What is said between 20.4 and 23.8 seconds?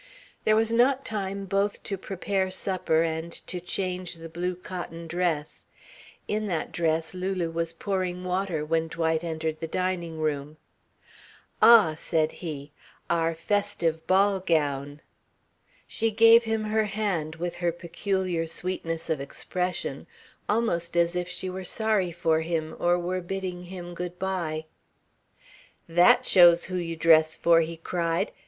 almost as if she were sorry for him or were bidding